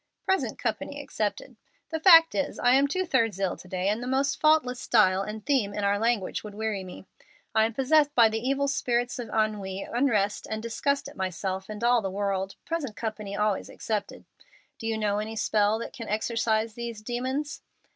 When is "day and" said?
3.67-4.01